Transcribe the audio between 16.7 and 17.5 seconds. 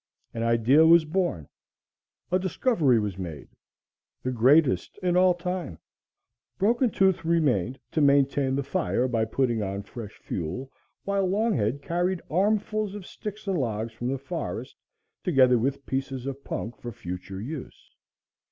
for future